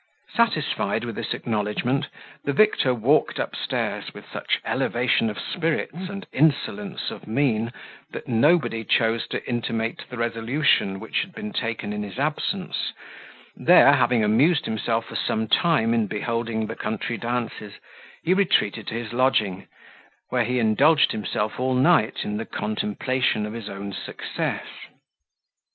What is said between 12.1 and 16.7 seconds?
absence; there, having amused himself for some time in beholding